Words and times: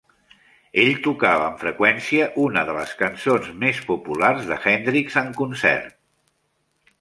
Ell 0.83 0.93
tocava 1.07 1.43
amb 1.49 1.59
freqüència 1.65 2.27
una 2.45 2.63
de 2.69 2.75
les 2.77 2.95
cançons 3.03 3.51
més 3.65 3.83
popular 3.91 4.33
d'Hendrix 4.49 5.19
en 5.23 5.31
concert. 5.45 5.95